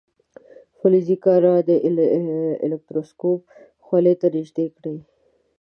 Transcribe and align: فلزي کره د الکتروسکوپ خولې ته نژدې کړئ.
فلزي 0.79 1.15
کره 1.25 1.53
د 1.69 1.71
الکتروسکوپ 2.65 3.39
خولې 3.85 4.13
ته 4.21 4.27
نژدې 4.35 4.65
کړئ. 4.75 4.97